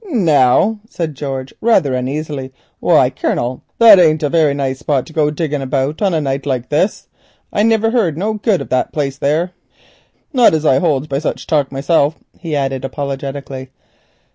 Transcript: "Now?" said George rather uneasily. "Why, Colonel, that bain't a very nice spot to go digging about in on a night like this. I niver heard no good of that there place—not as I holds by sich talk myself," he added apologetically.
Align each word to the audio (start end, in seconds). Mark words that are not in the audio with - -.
"Now?" 0.09 0.79
said 0.89 1.13
George 1.13 1.53
rather 1.61 1.93
uneasily. 1.93 2.51
"Why, 2.79 3.11
Colonel, 3.11 3.61
that 3.77 3.97
bain't 3.97 4.23
a 4.23 4.29
very 4.29 4.55
nice 4.55 4.79
spot 4.79 5.05
to 5.05 5.13
go 5.13 5.29
digging 5.29 5.61
about 5.61 6.01
in 6.01 6.07
on 6.07 6.13
a 6.15 6.19
night 6.21 6.47
like 6.47 6.69
this. 6.69 7.07
I 7.53 7.61
niver 7.61 7.91
heard 7.91 8.17
no 8.17 8.33
good 8.33 8.61
of 8.61 8.69
that 8.69 8.91
there 8.91 9.51
place—not 10.33 10.53
as 10.55 10.65
I 10.65 10.79
holds 10.79 11.05
by 11.05 11.19
sich 11.19 11.45
talk 11.45 11.71
myself," 11.71 12.15
he 12.39 12.55
added 12.55 12.83
apologetically. 12.83 13.69